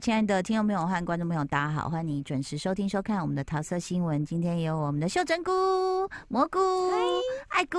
[0.00, 4.24] 亲爱的听众朋友和观众朋友，大家好，欢迎你准时收听收看我们的桃色新闻。
[4.24, 5.50] 今天有我们的秀珍菇、
[6.28, 6.58] 蘑菇、
[7.48, 7.78] 爱菇。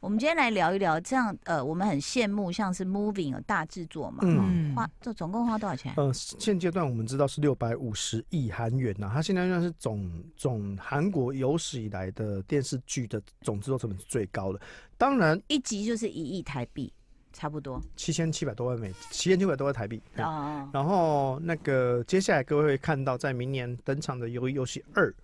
[0.00, 5.94] 我们今天来聊一聊，这样呃，我们很羡慕，像是 Moving 有大制作嘛，嗯，花这总共花多少钱？
[5.96, 14.60] 呃，现阶段我们知道是六百五十亿韩元呐，它现在算是总总韩国有史以来的电视剧的总制作成本是最高的。
[14.98, 16.92] 当然，一集就是一亿台币。
[17.36, 17.78] 差不多。
[17.96, 20.02] 七千七百多万美，七千七百多万台币。
[20.16, 20.66] 哦。
[20.72, 25.14] 然后那个接下来各位会看到，在明年登场的《鱿鱼游戏二》，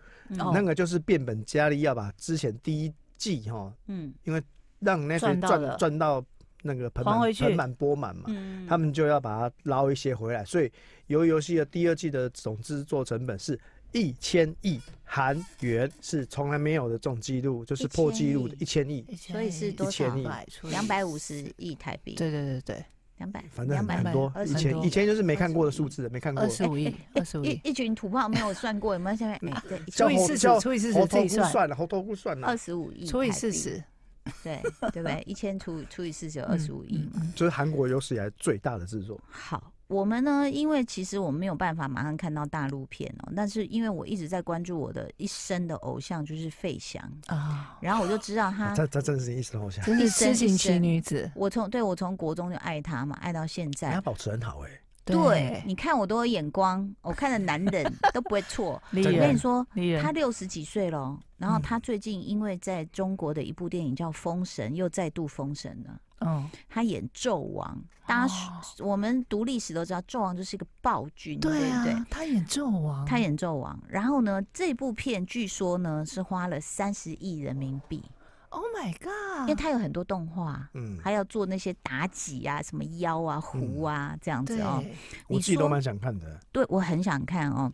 [0.53, 4.43] 那个就是变本加厉，要把之前第一季哈，嗯，因为
[4.81, 6.23] 让那些赚赚到
[6.63, 8.29] 那个盆满盆满钵满嘛，
[8.69, 10.69] 他们就要把它捞一些回来，所以
[11.09, 13.59] 《鱿鱼游戏》的第二季的总制作成本是。
[13.93, 20.15] 一千亿韩元是从来没有的这种记录，就是破纪录的一千亿，所以是多少？
[20.63, 22.15] 两百五十亿台币。
[22.15, 22.85] 对对对对，
[23.19, 24.33] 两百，反正很多。
[24.47, 26.43] 以前以前就是没看过的数字，没看过。
[26.43, 27.61] 二十五亿， 二十五亿。
[27.63, 29.17] 一群土炮没有算过，有没有？
[29.17, 32.47] 现在哎，除以四十，除以四十，自己算了，猴头菇算了。
[32.47, 33.83] 二十五亿，除以四十，
[34.43, 35.23] 对对不对？
[35.27, 37.21] 一千除除以四十，二十五亿嘛。
[37.37, 39.21] 就是韩国有史以来最大的制作。
[39.29, 39.71] 好。
[39.93, 51.31] 我们呢，因为其实我们没有办法马上看到大陆片哦，但是因为我一直在关注我的一生的偶像就是费翔啊，然后我就知道他，这这真的是一生偶像，真是痴情奇女子。
[51.35, 54.71] 我从对我从国中就爱他嘛，爱到现在，他保持很好哎。
[55.05, 58.81] 对，你看我都有眼光，我看的男人都不会错。
[58.95, 59.67] 我跟你说，
[60.01, 66.01] 他六十几岁了，然后他最近因为在中国的一部电影叫《封神》，又再度封神了。
[66.27, 68.35] 嗯，他演纣王，大家
[68.79, 72.05] 我们读历史都知道，纣王就是一个暴君，对不对？
[72.11, 73.79] 他演纣王，他演纣王。
[73.89, 78.03] 然后呢，这部片据说呢是花了三十亿人民币。
[78.51, 79.41] Oh my god！
[79.43, 84.85] 因为他有很多动画，嗯，还要做那些妲己啊、什么妖啊、狐啊这样子哦。
[85.27, 86.39] 我自己都蛮想看的。
[86.53, 87.73] 对，我很想看哦。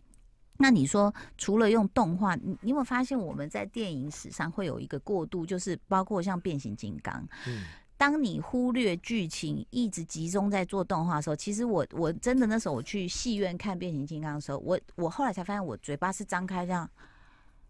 [0.55, 7.65] 那你说，除了用动画，你你有没有发现我们在电影史上会有一个过渡，就是包括像变形金刚，嗯。
[7.99, 16.89] 当你忽略剧情，一直集中在做动画的时候，其实我我真的那时候我去戏院看变形金刚的时候，我我后来才发现，我嘴巴是张开这样，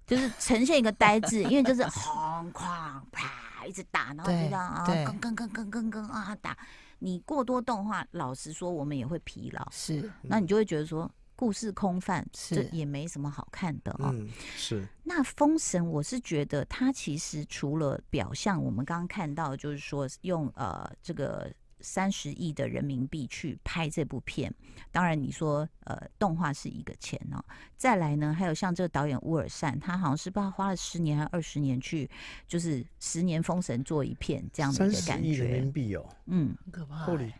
[0.05, 6.55] 就是呈现一个呆滞，因为就是哐哐 啪一直打，然后就这样啊，跟跟跟跟跟跟啊打。
[6.99, 9.67] 你过多动画，老实说，我们也会疲劳。
[9.71, 11.09] 是，那你就会觉得说。
[11.39, 14.11] 故事空泛，这也没什么好看的哦。
[14.13, 14.27] 嗯，
[14.57, 14.85] 是。
[15.03, 24.53] 那《封神》，我是觉得它其实除了表象，我们刚刚看到，就是说用呃这个三十亿的人民币去拍这部片。
[24.91, 27.41] 当然，你说呃动画是一个钱哦。
[27.77, 32.09] 再来呢，还有像这个导演乌尔善，他好像是不知道花了十年还是二十年去，
[32.49, 35.45] 就是十年封神做一片这样的一个感觉。
[35.45, 36.97] 人民币哦，嗯，很可怕。
[36.97, 37.31] 厚礼，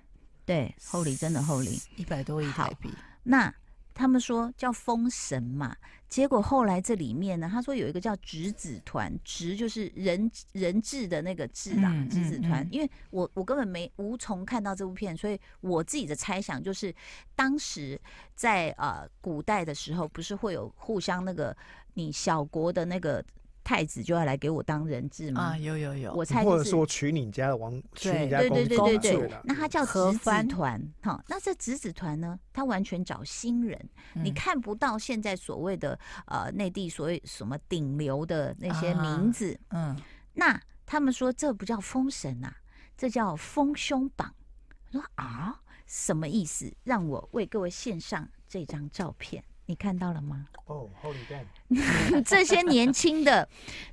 [0.45, 2.89] 对，厚礼真的厚礼，一百多亿台币。
[3.23, 3.53] 那。
[3.93, 5.75] 他们说叫封神嘛，
[6.07, 12.67] 结果后来这里面呢，他说有一个叫执子团，执就是人人质的那个质啦，执子团。
[12.71, 16.93] 因为我我根本没无从看到这部片，所以我自己的猜想就是，
[17.35, 17.99] 当时
[18.35, 21.55] 在呃古代的时候，不是会有互相那个
[21.95, 23.23] 你小国的那个。
[23.69, 25.41] 太子就要来给我当人质吗？
[25.41, 28.53] 啊，有有有，我猜、就是、或者说娶你家的王，娶你家公主。
[28.55, 33.79] 对对对对对，那他叫侄子团，哈，那这侄子团呢，他完全找新人，
[34.15, 40.01] 嗯、你看不到现在所谓的呃内地所谓什么顶流的那些名字，啊、嗯，
[40.33, 42.51] 那他们说这不叫封神啊，
[42.97, 44.33] 这叫封胸榜。
[44.91, 46.73] 说啊，什么意思？
[46.83, 49.43] 让我为各位献上这张照片。
[49.69, 50.47] 你看到了吗？
[50.65, 52.23] 哦，Holy damn！
[52.23, 53.47] 这些年轻的，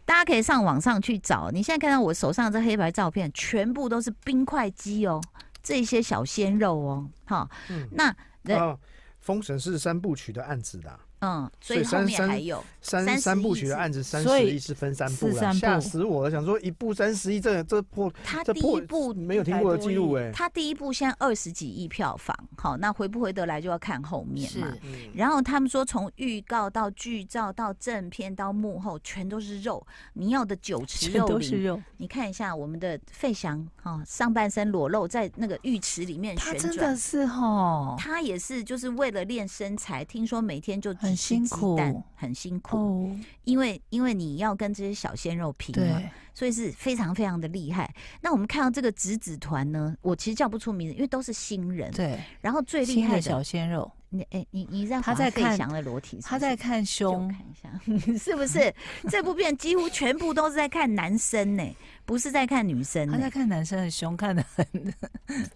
[0.06, 1.50] 大家可以上网上去找。
[1.50, 5.20] 你现在看到我手上这黑白照片，全部都是冰块肌哦，
[5.62, 8.78] 这些小鲜肉哦，哈，嗯，那
[9.20, 10.98] 封神是三部曲的案子的。
[11.20, 16.30] 嗯，所以后面还有三三部曲的案子，三十亿是分三部了，吓死我了！
[16.30, 24.68] 想说一部三十一，这这破他第一部没有听过的记录哎，他第一部现在二十几亿票房，好，那回不回得来就要看后面嘛。
[25.14, 31.82] 然后他们说从预告到剧照到正片到幕后全都是肉，你要的酒池肉林都是肉。
[31.96, 40.94] 你看一下我们的费翔哈，上半身裸露在那个浴池里面旋转，真的是哈，他也是就是为了练身材，听说每天就。
[41.06, 43.14] 很辛苦，很辛苦，
[43.44, 46.02] 因为因为你要跟这些小鲜肉拼嘛，
[46.34, 47.92] 所以是非常非常的厉害。
[48.20, 51.90] 那我们看到这个质子团呢，我其实叫不出名字，因为都是新人。
[51.92, 58.74] 对，然后最厉害的小鲜肉，你哎、欸，你你在他在看翔的裸体是是，他在看胸，看一下， 是不是？
[59.08, 63.12] 这部片几乎全部都是在看男生呢、欸，不是在看女生、欸。
[63.12, 64.66] 他在看男生的胸，看的很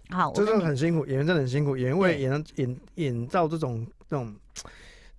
[0.09, 4.33] 好，真的很辛苦，演员真的很辛苦，演员为演演演造这种这种。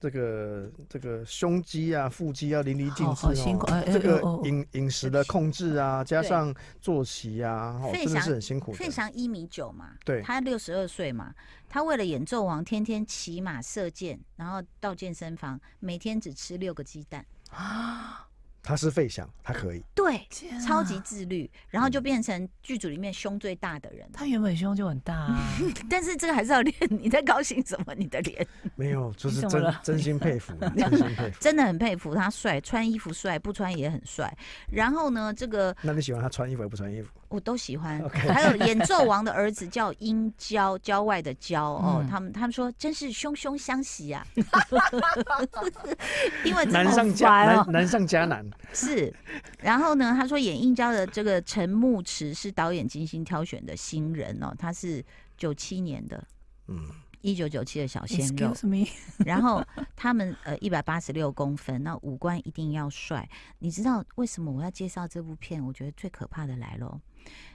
[0.02, 8.72] 这个这个胸肌啊、腹肌要淋漓尽致哦， 这个饮饮食的控制啊，加上作息啊，哦，真的是很辛苦。
[8.72, 11.32] 费翔一米九嘛，对，他六十二岁嘛，
[11.68, 17.24] 他为了演纣王，天天骑马射箭，然后到健身房，每天只吃六个鸡蛋
[17.54, 18.26] 啊。
[18.62, 20.20] 他是费翔，他可以对，
[20.64, 24.08] 超级自律，然后就变成剧组里面胸最大的人。
[24.12, 25.36] 他原本胸就很大啊，
[25.90, 26.74] 但是这个还是要练。
[26.88, 27.94] 你在高兴什么？
[27.94, 34.32] 你的脸没有，就是真真心佩服， 真心佩服，真的很佩服他帅，穿衣服帅，不穿也很帅。
[34.70, 37.10] 然后呢，这个那你喜欢他穿衣服还不穿衣服？
[37.32, 37.98] 我都喜欢。
[38.10, 42.04] 还有演奏王的儿子叫殷郊，郊外的郊哦。
[42.08, 44.24] 他们他们说真是凶凶相惜啊，
[46.44, 48.48] 因为难上加难，难上加难。
[48.72, 49.12] 是，
[49.58, 55.04] 然后呢，他说演殷郊的这个陈牧驰是导演精心挑选的新人哦，他是
[55.36, 56.22] 九七年的，
[56.68, 56.88] 嗯，
[57.22, 58.52] 一九九七的小鲜肉。
[59.24, 59.64] 然后
[59.96, 63.28] 他们呃一百八十六公分，那五官一定要帅。
[63.60, 65.64] 你知道为什么我要介绍这部片？
[65.64, 67.00] 我觉得最可怕的来喽。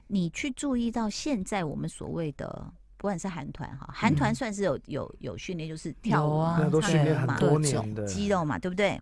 [0.07, 8.99] 你去注意到现在我们所谓的，不管是韩团哈，韩团算是有有有训练，就是跳舞啊，都训练很多年的肌肉嘛，对不对？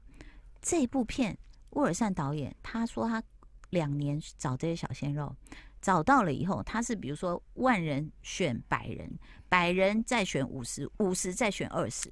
[0.62, 1.38] 这部片
[1.72, 3.22] 沃尔善导演他说他
[3.70, 5.36] 两年找这些小鲜肉，
[5.86, 9.08] 找到了以后，他是比如说万人选百人，
[9.48, 12.10] 百人再选五十，五十再选二十，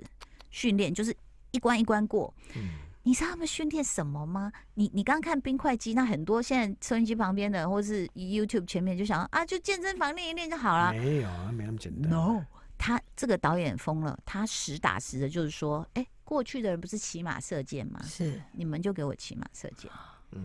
[0.52, 1.12] 训练就是
[1.50, 2.32] 一关一关过。
[2.56, 2.70] 嗯
[3.06, 4.50] 你知道他们训练什么吗？
[4.76, 10.94] 你你刚看冰块机，那很多现在收音机旁边的，或是 YouTube 前面就想啊，就健身房练一练就好了。
[10.94, 12.10] 没有啊，没那么简单。
[12.10, 12.46] No，
[12.78, 18.00] 他这个导演疯了，他实打实的，就是说，哎、欸，过去的人不是骑马射箭吗？
[18.04, 19.92] 是，你们就给我骑马射箭。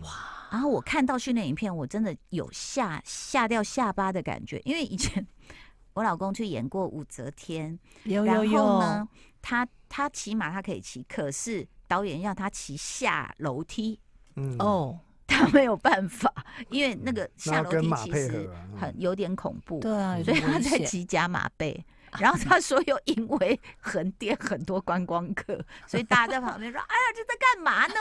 [0.02, 0.48] 哇！
[0.50, 5.26] 然后我看到训练影片，我真的有吓吓掉下巴的感觉，因为以前
[5.94, 8.52] 我老公去演过武则天，有有有。
[8.52, 9.08] 然后呢，
[9.42, 11.66] 他他骑马他可以骑，可是。
[11.88, 13.98] 导演要他骑下楼梯，
[14.36, 16.30] 嗯哦， 他没有办法，
[16.68, 18.46] 因为那个下楼梯其实
[18.78, 21.82] 很有点恐怖，对啊，所以他在骑假马背。
[22.18, 27.94] 然后他说又因为横店很多观光客，所以大家在旁边说：“哎呀，这在干嘛呢？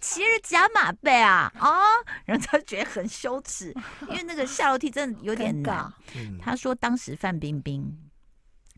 [0.00, 1.80] 骑着假马背啊啊！”
[2.24, 3.74] 然后他觉得很羞耻，
[4.08, 5.92] 因为那个下楼梯真的有点难。
[6.40, 7.96] 他说当时范冰冰。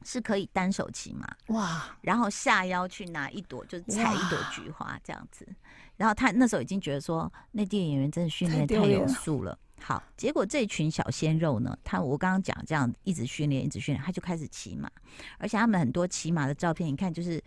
[0.04, 1.24] 是可以单手骑马
[1.54, 5.46] 哇，然后下腰去拿一朵，就是采一朵菊花这样子。
[5.96, 9.58] 然后他那时候已经觉得说，内地演员真的训练太有素了。
[9.80, 14.88] 好，结果这群小鲜肉呢，他我刚刚讲这样一直训练，一直训练，他就开始骑马，
[15.38, 17.42] 而且他们很多骑马的照片，你看就是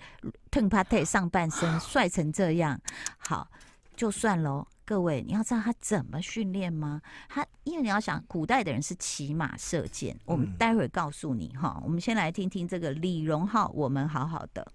[0.52, 2.80] 腾帕特上半身帅成这样，
[3.18, 3.50] 好，
[3.96, 4.68] 就算喽。
[4.88, 7.02] 各位，你要知道他怎么训练吗？
[7.28, 10.16] 他因为你要想，古代的人是骑马射箭。
[10.26, 11.82] 我们待会儿告诉你哈。
[11.84, 14.68] 我们先来听听这个李荣浩，我们好好的。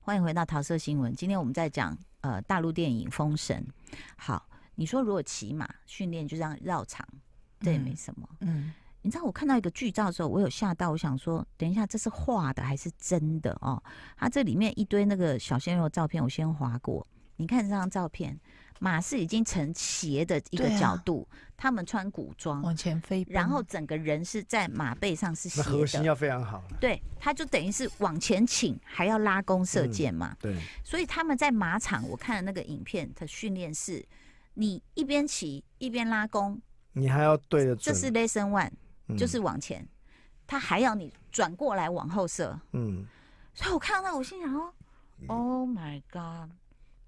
[0.00, 1.12] 欢迎回到桃色新闻。
[1.14, 1.94] 今天我们在讲
[2.26, 3.64] 呃大陆电影《封神》。
[4.16, 7.06] 好，你说如果骑马训练就这样绕场，
[7.60, 8.28] 这也没什么。
[8.40, 13.82] 嗯，你知道我看到一个剧照的时候，我有吓到，我想说，等一下这是画的还是真的哦？
[14.16, 17.06] 它这里面一堆那个小鲜肉照片，我先划过。
[17.36, 18.38] 你看这张照片。
[18.78, 26.62] 马是已经呈斜的一个角度，啊、他们穿古装往前飞，然后整个人是在马背上是斜的，核心要非常好。
[26.80, 30.36] 对，他就等于是往前倾，还要拉弓射箭嘛。
[30.42, 34.04] 嗯、对，所以他们在马场，我看的那个影片的训练是，
[34.54, 36.60] 你一边骑一边拉弓，
[36.92, 37.74] 你还要对着。
[37.76, 38.70] 这是 lesson one，、
[39.08, 39.86] 嗯、就是往前，
[40.46, 42.58] 他还要你转过来往后射。
[42.72, 43.06] 嗯，
[43.54, 44.72] 所以我看到那，我心想哦、
[45.20, 46.50] 嗯、，Oh my God！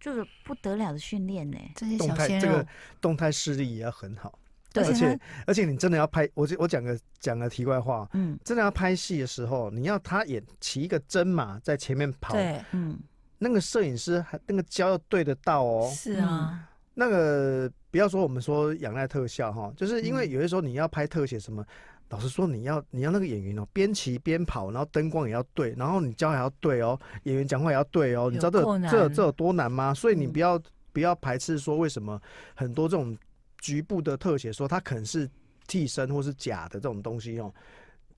[0.00, 2.66] 就是不得了的训练呢，这些动态这个
[3.00, 4.38] 动态视力也要很好，
[4.72, 12.98] 对，而且而且你真的要拍，我我讲个讲个题外话，嗯，真的要拍戏的时候，你要他演骑一个真马在前面跑，对，嗯，
[13.38, 16.60] 那个摄影师还那个焦要对得到哦，是啊，嗯、
[16.94, 21.64] 那个不要说我们说仰赖特效哈，就是因为有些时候你要拍特写什么。
[22.10, 29.92] 老实说，你要你要那个演员哦，边骑边跑，然后灯光也要对，然后你教还要对哦，演员讲话也要对哦，你知道这这这有多难吗？
[29.92, 30.62] 所以你不要、嗯、
[30.92, 32.20] 不要排斥说为什么
[32.54, 33.16] 很多这种
[33.58, 35.28] 局部的特写说它可能是
[35.66, 37.52] 替身或是假的这种东西哦，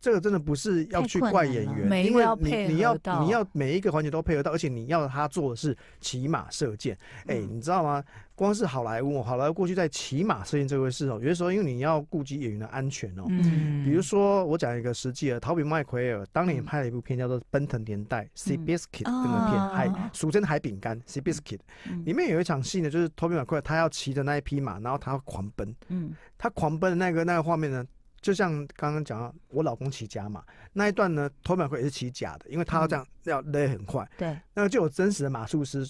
[0.00, 6.96] 这个真的不是要去怪演员，因为你你要你要每一个环节都配合到，而且你要他做的是骑马射箭。
[7.26, 8.02] 哎、嗯欸，你知道吗？
[8.34, 13.24] 光是好莱坞，好莱坞过去在骑马射箭这回事哦，有的时候因为你要顾及演员的安全哦。
[13.28, 13.84] 嗯。
[13.84, 21.58] 比如说，我讲一个实际的，陶比麦奎尔当年拍了一部片叫做《奔腾年代》（Seabiscuit） 这个片，海俗称海饼干 （Seabiscuit）。
[22.06, 25.76] 里面有一场戏呢，就是陶比麦奎尔他要骑着那一匹马，然后他要狂奔。
[25.88, 26.14] 嗯。
[26.38, 27.84] 他狂奔的那个那个画面呢？
[28.20, 34.02] 就像刚刚讲到，我老公骑家马那一段呢，头马克也是骑假的，因为他要这样要勒很快。
[34.04, 35.88] 嗯、对，那个就有真实的马术师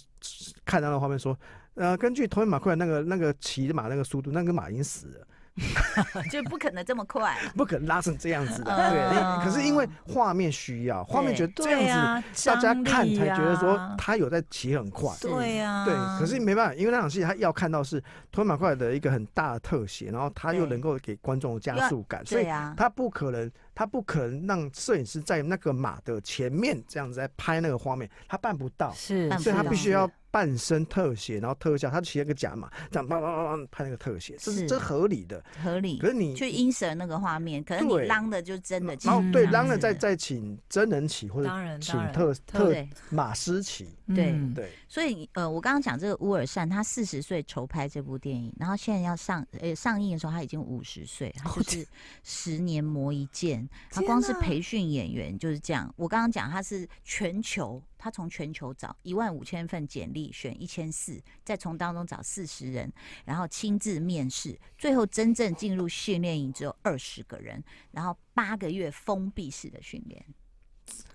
[0.64, 1.38] 看到的画面说，
[1.75, 5.26] 呃，根据托马克那个那个骑的马那个速度，那个马已经死了。
[6.30, 8.90] 就不可能这么快， 不可能拉成这样子的。
[8.90, 15.11] 对，可是因为画面需要，画面觉得这样子，大家看才觉得说他有在骑很快。
[15.21, 15.95] 对呀，对。
[16.19, 18.02] 可是没办法，因为那场戏他要看到是
[18.33, 28.92] 托马快的一个很大的特写，然后他又能够给观众加速感，所以他不可能，他不可能让摄影师在那个马的前面这样子在拍那个画面，他办不到。
[28.92, 30.10] 是，所以他必须要。
[30.32, 35.99] 半身特写，然后特效，他骑了个假马，这样啪啪啪啪拍那个特写，这是这合理的，合理。
[35.99, 42.72] 可是你去 insert 那个画面，可是你让的就真的，然后对让的再再请真人骑或者请特特
[43.08, 44.71] 马师骑，对对。
[44.88, 51.87] 所以呃，我刚刚讲这个乌尔善，他四十岁筹拍这部电影，然后现在要上呃上映的时候他已经五十岁，他就是
[52.23, 55.93] 十年磨一剑，他光是培训演员就是这样。
[55.97, 57.83] 我刚刚讲他是全球。
[58.02, 62.90] 他从全球找一万五千份简历，选一千四，再从当中找四十人，
[63.26, 70.25] 然后亲自面试，最后真正进入训练营只有二十个人，然后八个月封闭式的训练。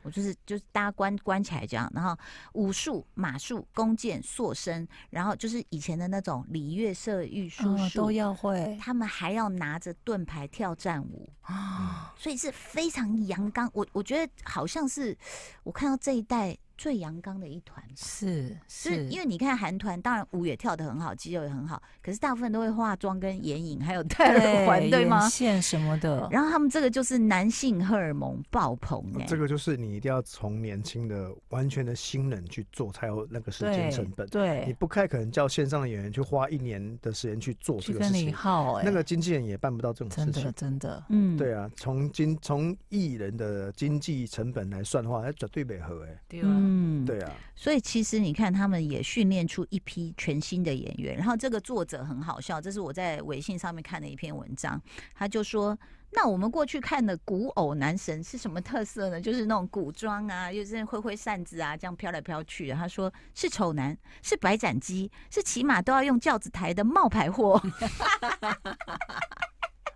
[0.03, 2.17] 我就是就是大家关关起来这样，然后
[2.53, 8.77] 武术、马术、弓箭、塑身，然后就是以前的那种礼乐射御书书都要会。
[8.79, 13.69] 他们还要拿着盾牌跳战舞啊，所以是非常阳刚。
[13.73, 15.17] 我我觉得好像是
[15.63, 16.57] 我看到这一代。
[16.77, 25.27] 最阳刚的一团是是，是因为你看韩团，当然舞也跳得很好，肌肉也很好，可是大部分都会化妆跟眼影，还有戴耳环，对吗？
[25.29, 26.27] 线什么的。
[26.31, 34.27] 然后他们这个就是男性荷尔蒙爆棚哎，这个就是你一定要从年轻的完全的新人去做，才有那个时间成本。
[34.27, 38.33] 对，你不太可能叫线上的演员去花一年的时间去做这个事情。
[38.33, 41.03] 耗那个经纪人也办不到这种事情，真的真的。
[41.09, 46.21] 嗯，对啊，从经从艺人的经济成本来算的话，那绝对没合哎。
[46.27, 46.64] 对啊。
[46.65, 51.15] 嗯，对啊，所以其实你看，他们也训练出一批全新的演员。
[51.15, 54.81] 然后这个作者很好笑，这是我在微信上面看的一篇文章，
[55.13, 55.77] 他就说
[56.11, 59.21] ：“那我们过去看的古偶男神是什么特色呢？
[59.21, 67.61] 就是那种古装啊，又是挥挥扇子啊，这样飘来飘去。”他说：“是丑男，是白斩鸡，是起码都要用轿子抬的冒牌货。”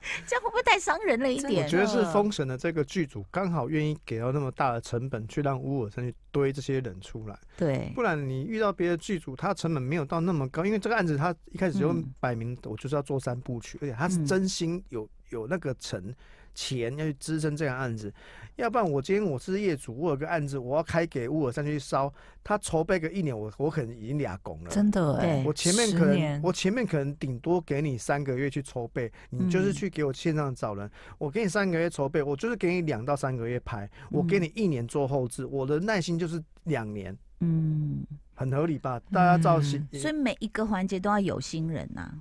[0.25, 1.63] 这样会不会太伤人了一点？
[1.63, 7.37] 我觉得是封神的这个剧组刚好愿意给到那么大的成本，去让乌尔森去堆这些人出来。
[7.57, 16.13] 对，不然你遇到别的剧组，他成本没有到那么高，因为这个案子他一开始就摆明我就是要做三部曲，而且他是真心有有那个成。
[16.53, 18.13] 钱要去支撑这个案子，
[18.55, 22.13] 要不然我今天我是业主，我有个案子，我要开给乌尔山去烧，
[22.43, 24.69] 他筹备个一年，我我可能已经俩工了。
[24.69, 38.99] 真的哎，我前面可能我前面可能顶多给你三个月去筹备，你就是去给我线上找人，我给你三个月筹备，我就是给你两到三个月拍，我给你一年做后置，我的耐心就是两年，嗯，很合理吧？
[39.11, 42.13] 大家照心，所以每一个环节都要有心人呐。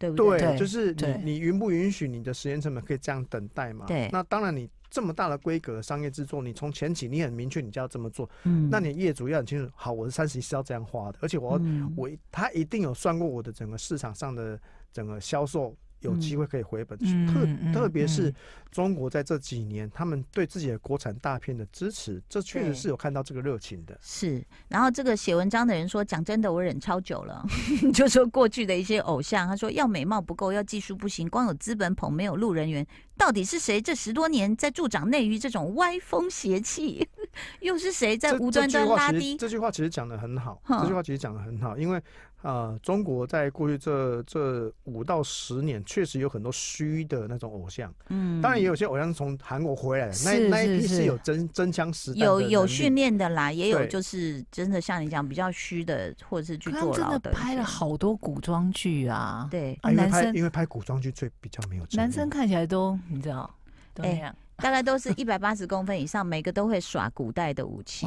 [0.00, 3.84] 对，对，对，就是你，你允不允许你的时间成本可以这样等待嘛？
[3.86, 4.08] 对。
[4.10, 8.28] 那当然，你这么大的规格的商业制作，你从前期你很明确，你就要这么做。
[8.44, 8.68] 嗯。
[8.70, 11.60] 那你业主要很清楚，好，我是三十一是要这样花的，而且我
[11.96, 14.58] 我他一定有算过我的整个市场上的
[14.92, 15.76] 整个销售。
[16.00, 18.32] 有机会可以回本，嗯、特特别是
[18.70, 23.98] 中国在这几年，他们对自己的国产大片的支持，这确实是有看到这个热情的。
[24.00, 27.44] 是，然后这个写文章的人说，讲真的，我忍超久了，
[27.92, 32.86] 就说过去的一些偶像，他说要美貌不够，要技术不行，光有资本捧，没有路人缘，
[33.18, 33.80] 到底是谁？
[33.80, 37.06] 这十多年在助长内娱这种歪风邪气，
[37.60, 39.36] 又是谁在无端端拉低？
[39.36, 42.02] 这句话其实讲的很好，这句话其实讲得很好，因为。
[42.42, 47.92] 啊、呃，中国在过去这这五到十年，确实有很多虚的那种偶像。
[48.08, 57.18] 嗯，当然也有些偶像是从韩国回来的，那那一批是有真真枪实弹，有有训练的啦，也有就是真的像你讲比较虚的，或者是去坐牢的。
[57.18, 63.54] 真的拍了好多古装剧啊，对，啊，男生因为拍古装剧最比较没有，男生看起来都你知道，
[63.94, 64.30] 都那样。
[64.30, 68.06] 欸大概都是一百八十公分以上，每个都会耍古代的武器，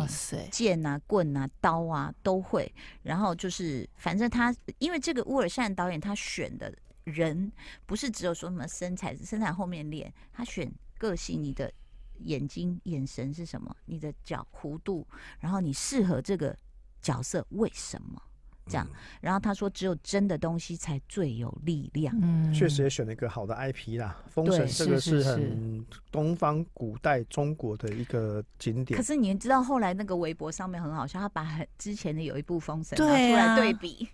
[0.52, 2.72] 剑啊、棍啊、刀啊都会。
[3.02, 7.52] 然后就是，反正他因为这个乌尔善导演，他选的人
[7.86, 11.72] 不是只有说什么身材，身材后面练，他选个性，你的
[12.20, 15.08] 眼睛眼神是什么，你的脚弧度，
[15.40, 16.56] 然后你适合这个
[17.02, 18.22] 角色为什么？
[18.66, 18.88] 这样，
[19.20, 22.18] 然后他说，只有真的东西才最有力量。
[22.22, 24.18] 嗯，确实也选了一个好的 IP 啦。
[24.28, 28.98] 封神这个是很东方古代中国的一个景点。
[28.98, 34.08] 可是你知道后来那个微博上面很好笑，他把很之前的有一部封神拿出来对比，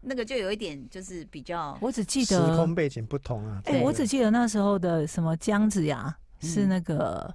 [0.00, 3.60] 那个就有一点就是比较，我只记得时空背景不同啊。
[3.64, 7.34] 哎，我只记得那时候的什么姜子牙是那个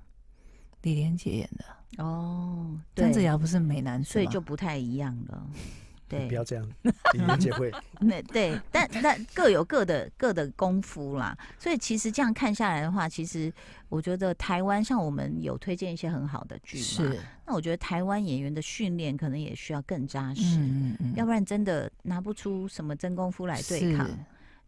[0.83, 1.65] 李连杰演的
[2.03, 5.45] 哦，姜子牙不是美男，所以就不太一样了。
[6.11, 7.71] 对，不要这样，李连杰会。
[7.99, 11.37] 那对，但但各有各的各的功夫啦。
[11.57, 13.51] 所以其实这样看下来的话，其实
[13.89, 16.83] 我觉得台湾像我们有推荐一些很好的剧嘛。
[16.83, 17.19] 是。
[17.45, 24.09] 那我觉得台湾演员的训练可能也需要更扎实，嗯嗯，要不然真的拿不出什么真功夫来对抗。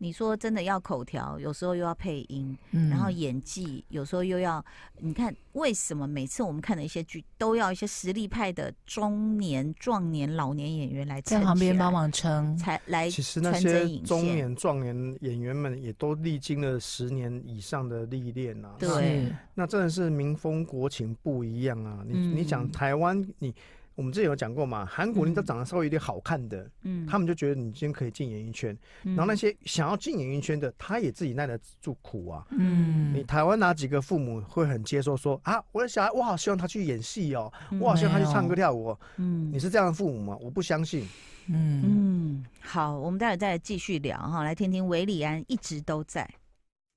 [0.03, 4.63] 你说真的要口条，有时候又要配音，嗯、然后演技有时候又要，
[4.99, 13.09] 你看为什么每次我们看的一些剧都要一些实力派的中年、壮年、老年演员来在旁边帮忙撑，才来。
[13.09, 18.75] 其实那些中年、壮年演员们也都历经了十年以上的历练啊。
[18.77, 22.03] 对，那真的是民风国情不一样啊。
[22.05, 23.55] 你、嗯、你讲台湾你。
[23.95, 40.37] 我们之前有讲过嘛，韩国你都长得稍微有点好看的，嗯，他们就觉得你今天可以进演艺圈，嗯、然后那些想要进演艺圈的，他也自己耐得住苦啊，嗯，你台湾哪几个父母会很接受说啊，我的小孩我好希望他去演戏哦，我好希望他去唱歌跳舞，哦，嗯，你是这样的父母吗？
[40.41, 41.07] 我不相信，
[41.47, 41.81] 嗯。
[41.85, 46.29] 嗯，好，我们待会再来继续聊哈，来听听韦礼安一直都在。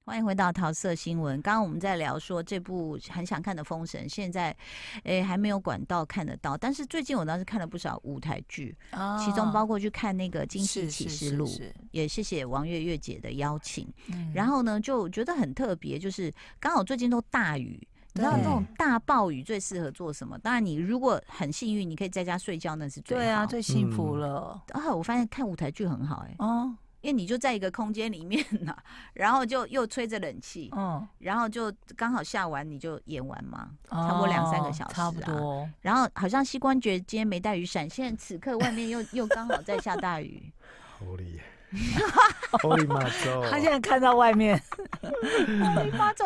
[0.07, 1.43] 欢迎回到桃色新闻。
[1.43, 4.57] 刚刚我们在聊说这部很想看的《封神》，现在
[5.03, 6.57] 诶还没有管道看得到。
[6.57, 11.45] 但是最近我倒是看了不少舞台剧，哦、其中包括去看那个《今夕启示录》，
[11.91, 13.93] 也谢谢王月月姐的邀请。
[14.07, 17.77] 嗯、然后呢，就觉得很特别，就是刚好最近都大雨，
[18.13, 20.39] 你知道那种大暴雨最适合做什么？
[20.39, 24.63] 当然，你如果很幸运，你可以在家睡觉，那是最好，对啊，最幸福了。
[24.69, 26.77] 啊、我发现看舞台剧很好、欸，哎哦。
[27.07, 28.77] 因为你就在一个空间里面呐，
[29.15, 35.69] 然后就又吹着冷气，嗯，然后就刚好下完你就演完嘛，差不多两三个小时，差不多。
[35.83, 40.53] 然后好像膝关节今天没带雨伞，现在此刻外面又又刚好在下大雨。
[40.99, 43.43] Holy 妈 祖！
[43.49, 44.61] 他现在看到外面，
[45.01, 46.25] Holy 妈祖！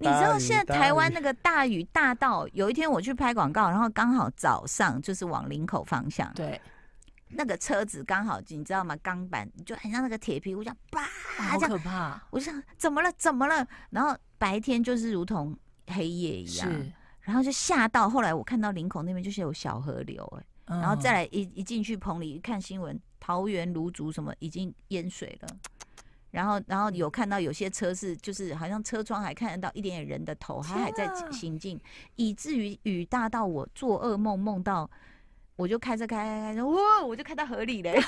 [0.00, 6.58] 你知道现在台湾那个大雨大到有一天我去拍广告，然后刚好早上就是往林口方向，对。
[7.30, 8.96] 那个车子刚好，你知道吗？
[9.02, 11.02] 钢板就很像那个铁皮，我想叭，
[11.36, 12.20] 好可怕！
[12.30, 13.12] 我想怎么了？
[13.18, 13.66] 怎么了？
[13.90, 15.56] 然后白天就是如同
[15.88, 16.70] 黑夜一样，
[17.20, 18.08] 然后就吓到。
[18.08, 25.48] 后来我看到林口那边就是有小河流，哎，嗯、然后再来一一进去棚里一看新闻，桃园芦竹什么已经淹水了。
[26.30, 31.78] 然后，然后有看到有些车是就是好像车窗还看得到一点点人的头，他还在行进，
[32.16, 34.90] 以至于雨大到我做噩梦梦到。
[35.58, 37.02] 我就开车开开开，哇！
[37.04, 38.00] 我就开到河里嘞。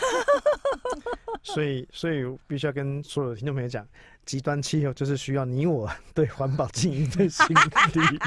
[1.42, 3.84] 所以，所以必须要跟所有的听众朋友讲，
[4.24, 8.18] 极端气候就是需要你我 对环保经营的心力。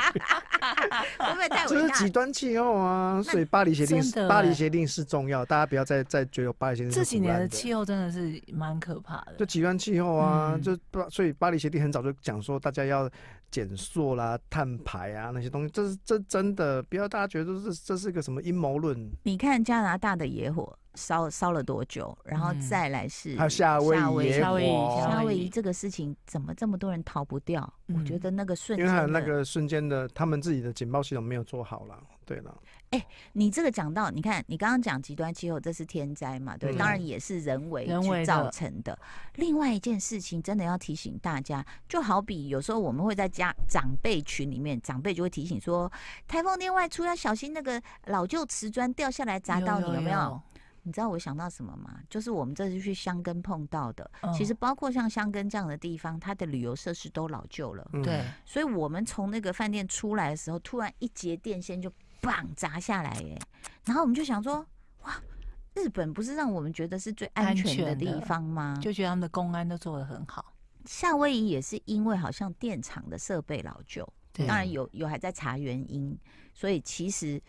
[1.18, 1.66] 会不会太伟大？
[1.68, 3.22] 这是极端气候啊！
[3.24, 6.92] 所以巴黎协定，巴黎协定是重要，大家不要再再觉得巴黎协定。
[6.92, 9.36] 这几年的气候真的是蛮可怕的。
[9.38, 10.78] 就极端气候啊，就
[11.10, 13.10] 所以巴黎协定很早就讲说，大家要。
[13.54, 19.12] 减塑啦、碳排啊那些东西，这是这真的，不要大家觉得这这是个什么阴谋论。
[19.22, 27.72] 你看加拿大的野火烧烧了多久，然后再来是、嗯、还有夏威夷夏威夷，夏威夷这个事情怎么这么多人逃不掉？
[27.88, 31.98] 嗯、我觉得那个瞬间，因为还有那个瞬间的，他们自己的警报系统没有做好了。
[32.26, 32.58] 对了，
[32.92, 36.56] 哎、欸，你这个讲到，你看你刚刚讲极端气候，这是天灾嘛？
[36.56, 38.94] 对，嗯、当然也是人为去造成的。
[38.94, 39.00] 的
[39.36, 45.92] 另外一件事情，真的要提醒大家，就好比有时候我们会在家长辈群里面，长辈就会提醒说，
[46.26, 50.42] 台风天外出要小心那个老旧瓷砖掉下来砸到你，有没有？
[50.84, 52.00] 你知道我想到什么吗？
[52.10, 57.88] 就是我们这次去香根碰到的，嗯、其实包括像香根这样的地方，它的旅游设施都老旧了。
[58.04, 61.92] 对、嗯，所以我们从那个饭店出来的时候，突然一节电线就。
[62.24, 63.38] 棒砸下来耶！
[63.84, 64.66] 然后我们就想说，
[65.02, 65.22] 哇，
[65.74, 68.80] 日本不是让我们觉得是最安全的地方吗？
[68.82, 70.56] 就觉得他们的公安都做得很好。
[70.86, 76.18] 夏威夷也是因为好像电厂的设备老旧，当然有有还在查原因，
[76.54, 77.42] 所以其实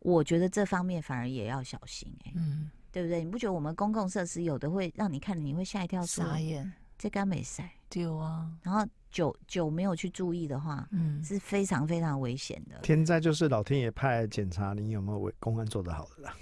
[0.00, 3.22] 我觉得这方面反而也要小心哎，嗯，对不对？
[3.22, 8.86] 你不觉得我们公共设施有的会让你看你会吓一跳，傻眼，这干没塞丢啊，然后。
[9.08, 12.78] 久久没有去注意的话，嗯，是非常非常危险的。
[12.80, 16.36] 天灾就是老天爷派来检查你有没有为公安做得好的啦。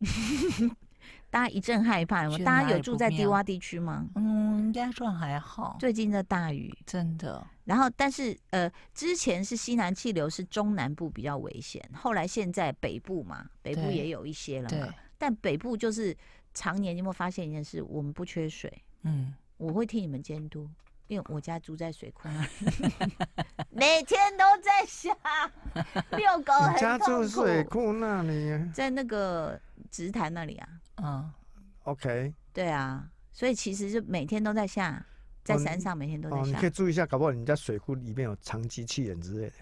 [1.28, 2.26] 大家一阵害怕。
[2.38, 4.06] 大家有住在低洼地区吗？
[4.14, 5.76] 嗯，应该算还好。
[5.78, 7.46] 最近的大雨真的。
[7.64, 14.92] 然后，但是呃，之前是西南气流是中南部比较危险，后来现在北部嘛，北部也有一些了嘛。
[15.16, 16.16] 但北部就是
[16.54, 17.82] 常年，你有没有发现一件事？
[17.82, 18.72] 我们不缺水。
[19.02, 20.68] 嗯，我会替你们监督。
[21.08, 22.94] 因为我家住在水库那里，
[23.70, 25.14] 每天都在下，
[26.16, 26.80] 遛狗很痛苦。
[26.80, 30.68] 家住水库那里，在那个直潭那里啊。
[31.02, 31.30] 嗯
[31.82, 32.32] ，OK。
[32.54, 35.04] 对啊，所以其实就每天都在下，
[35.44, 36.42] 在山上每天都在下。
[36.42, 39.52] 哦，你可以注意一下，搞不好你家水库里面有藏机器人之类的。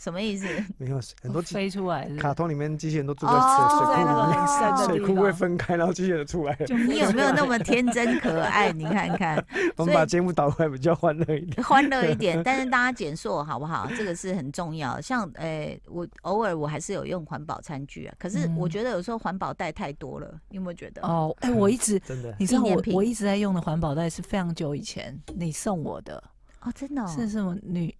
[0.00, 0.46] 什么意思？
[0.78, 3.40] 没有很多飞出来，卡通里面机器人都住在水
[3.84, 3.98] 库里
[4.34, 6.56] 面，水库会分开，然后机器人出来。
[6.88, 8.72] 你有没有那么天真可爱？
[8.72, 9.44] 你看看，
[9.76, 12.42] 我们把节目导回来比较欢乐一点， 欢乐一点。
[12.42, 13.86] 但是大家减塑好不好？
[13.96, 14.98] 这个是很重要。
[15.00, 21.02] 像诶，我偶尔我还是有用环保餐具啊，可是我觉得有时候环保袋太多了，你有没有觉得？
[21.02, 26.22] 哦，哎，我一直真的，你知道我我一直在用的环保袋是非常久以前你送我的
[26.62, 27.94] 哦，真的是什么女？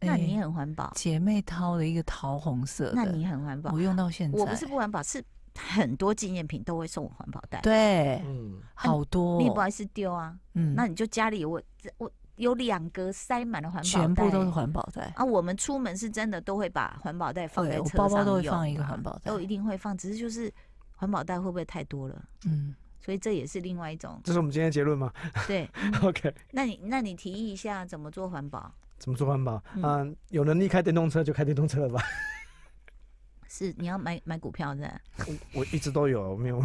[0.00, 3.72] 那你很环保，姐妹掏的一个桃红色，那你很环保。
[3.72, 5.22] 我用到现在，我不是不环保，是
[5.58, 7.60] 很多纪念品都会送我环保袋。
[7.60, 10.34] 对，嗯，好多，你也不好意思丢啊。
[10.54, 11.60] 嗯，那你就家里我
[11.98, 15.24] 我有两个塞满了环保袋，全部都是环保袋啊。
[15.24, 19.96] 我们出门是真的都会把环保袋放在车上，包包都会放一个环保袋，都一定会放。
[19.98, 20.50] 只是就是
[20.96, 22.24] 环保袋会不会太多了？
[22.46, 24.18] 嗯，所以这也是另外一种。
[24.24, 25.12] 这是我们今天的结论吗？
[25.46, 25.68] 对，
[26.02, 26.34] OK。
[26.52, 28.72] 那你那你提议一下怎么做环保？
[29.00, 29.60] 怎么做环保？
[29.82, 32.00] 嗯，有能力开电动车就开电动车了吧？
[33.52, 35.00] 是，你要买买股票是吧？
[35.26, 36.62] 我我一直都有，没有，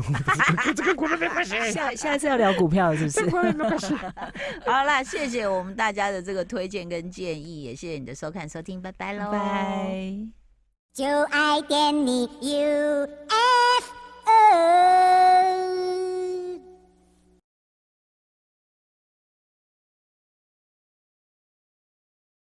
[0.75, 1.55] 这跟股票没关系。
[1.73, 3.25] 下下次要聊股票是不是？
[3.25, 3.95] 没关系。
[4.67, 9.31] 好啦，谢谢我们大家的这个推荐跟建议，也谢谢你的收看收听，拜拜喽。
[9.31, 10.15] 拜。
[10.93, 13.64] 就爱点你 UFO